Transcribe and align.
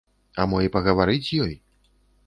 А 0.43 0.47
мо 0.53 0.61
і 0.69 0.71
пагаварыць 0.77 1.21
з 1.31 1.43
ёй? 1.47 1.53